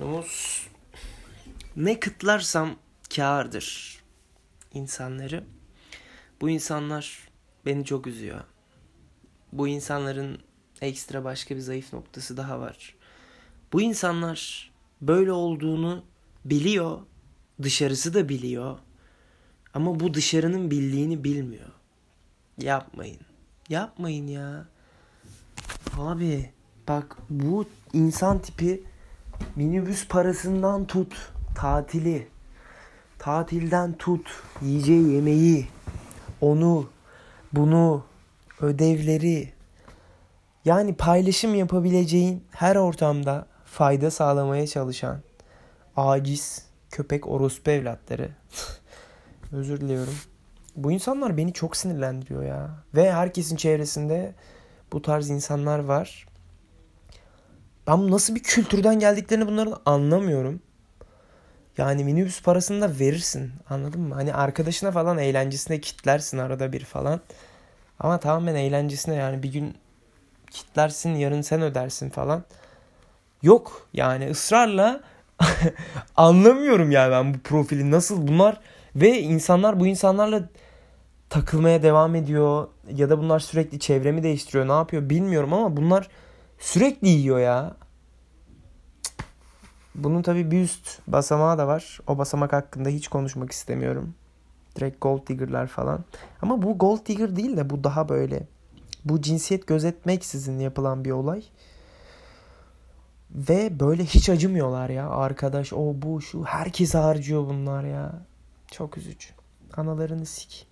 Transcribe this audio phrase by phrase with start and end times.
[0.00, 0.66] konumuz
[1.76, 2.76] ne kıtlarsam
[3.16, 4.00] kârdır
[4.74, 5.44] insanları.
[6.40, 7.28] Bu insanlar
[7.66, 8.40] beni çok üzüyor.
[9.52, 10.38] Bu insanların
[10.80, 12.94] ekstra başka bir zayıf noktası daha var.
[13.72, 16.04] Bu insanlar böyle olduğunu
[16.44, 17.00] biliyor,
[17.62, 18.78] dışarısı da biliyor.
[19.74, 21.70] Ama bu dışarının bildiğini bilmiyor.
[22.58, 23.20] Yapmayın.
[23.68, 24.66] Yapmayın ya.
[25.98, 26.50] Abi
[26.88, 28.82] bak bu insan tipi
[29.56, 32.28] minibüs parasından tut tatili.
[33.18, 34.30] Tatilden tut
[34.62, 35.68] yiyeceği yemeği
[36.40, 36.88] onu
[37.52, 38.04] bunu
[38.60, 39.52] ödevleri.
[40.64, 45.20] Yani paylaşım yapabileceğin her ortamda fayda sağlamaya çalışan
[45.96, 48.30] aciz köpek orospu evlatları.
[49.52, 50.14] Özür diliyorum.
[50.76, 52.70] Bu insanlar beni çok sinirlendiriyor ya.
[52.94, 54.34] Ve herkesin çevresinde
[54.92, 56.26] bu tarz insanlar var
[57.86, 60.60] ben nasıl bir kültürden geldiklerini bunların anlamıyorum.
[61.78, 63.52] Yani minibüs parasını da verirsin.
[63.70, 64.14] Anladın mı?
[64.14, 67.20] Hani arkadaşına falan eğlencesine kitlersin arada bir falan.
[67.98, 69.74] Ama tamamen eğlencesine yani bir gün
[70.50, 72.44] kitlersin yarın sen ödersin falan.
[73.42, 75.00] Yok yani ısrarla
[76.16, 78.60] anlamıyorum yani ben bu profili nasıl bunlar
[78.96, 80.48] ve insanlar bu insanlarla
[81.30, 86.08] takılmaya devam ediyor ya da bunlar sürekli çevremi değiştiriyor ne yapıyor bilmiyorum ama bunlar
[86.60, 87.76] sürekli yiyor ya.
[89.94, 92.00] Bunun tabii bir üst basamağı da var.
[92.06, 94.14] O basamak hakkında hiç konuşmak istemiyorum.
[94.76, 96.04] Direkt gold digger'lar falan.
[96.42, 98.46] Ama bu gold digger değil de bu daha böyle.
[99.04, 101.42] Bu cinsiyet gözetmeksizin yapılan bir olay.
[103.30, 105.10] Ve böyle hiç acımıyorlar ya.
[105.10, 106.44] Arkadaş o bu şu.
[106.44, 108.22] Herkes harcıyor bunlar ya.
[108.70, 109.28] Çok üzücü.
[109.76, 110.69] Analarını sik.